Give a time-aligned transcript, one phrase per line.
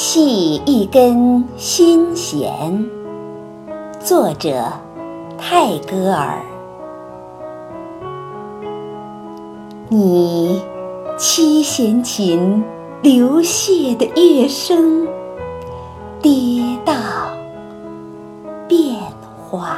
[0.00, 2.88] 系一根心弦。
[3.98, 4.64] 作者：
[5.36, 6.40] 泰戈尔。
[9.88, 10.62] 你
[11.18, 12.62] 七弦琴
[13.02, 15.04] 流泻的乐声，
[16.22, 16.94] 跌宕
[18.68, 18.94] 变
[19.50, 19.76] 幻，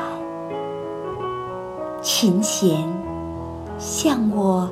[2.02, 2.86] 琴弦
[3.78, 4.68] 向我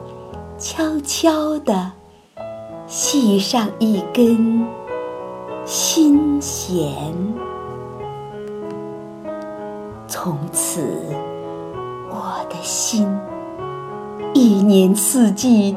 [0.59, 1.93] 悄悄地
[2.87, 4.66] 系上一根
[5.70, 6.82] 心弦，
[10.06, 10.80] 从此
[12.08, 13.06] 我的心。
[14.32, 15.77] 一年四季，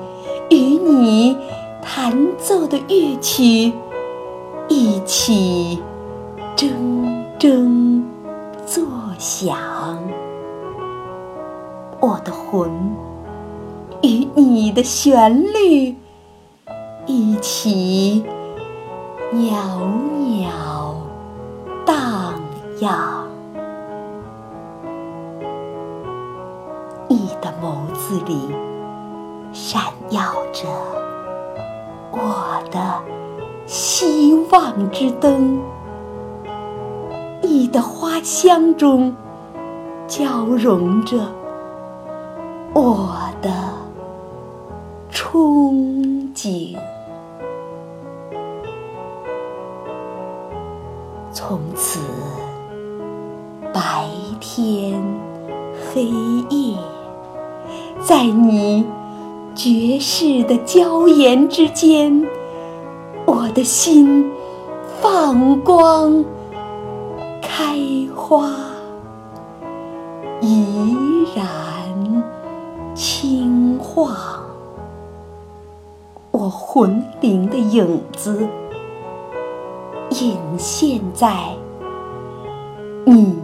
[0.50, 1.36] 与你
[1.82, 3.74] 弹奏的乐曲
[4.70, 5.78] 一起
[6.56, 6.70] 铮
[7.38, 8.02] 铮
[8.66, 8.86] 作
[9.18, 9.58] 响。
[12.00, 12.72] 我的魂
[14.04, 15.98] 与你的旋律
[17.06, 18.24] 一起
[19.34, 19.88] 袅
[20.28, 20.94] 袅
[21.86, 22.34] 荡
[22.82, 23.26] 漾。
[27.08, 28.54] 你的眸子里
[29.54, 30.68] 闪耀着
[32.12, 33.02] 我的
[33.66, 35.62] 希望之灯，
[37.42, 39.16] 你的花香中
[40.08, 41.18] 交融着
[42.74, 43.50] 我的
[45.10, 45.72] 憧
[46.36, 46.78] 憬。
[51.44, 52.00] 从此，
[53.74, 54.06] 白
[54.40, 55.04] 天
[55.92, 56.04] 黑
[56.56, 56.78] 夜。
[58.00, 58.86] 在你
[59.56, 62.28] 绝世的娇颜之间，
[63.26, 64.32] 我的心
[65.02, 66.24] 放光
[67.42, 67.76] 开
[68.16, 68.48] 花，
[70.42, 72.24] 怡然
[72.94, 74.16] 轻晃。
[76.30, 78.48] 我魂灵的影子
[80.22, 81.28] 隐现在
[83.06, 83.36] 你